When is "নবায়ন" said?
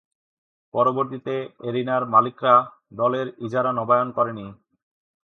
3.79-4.09